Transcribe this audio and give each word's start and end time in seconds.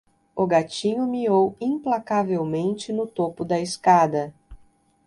O 0.35 0.47
gatinho 0.47 1.05
miou 1.05 1.55
implacavelmente 1.61 2.91
no 2.91 3.05
topo 3.05 3.45
da 3.45 3.59
escada. 3.59 4.33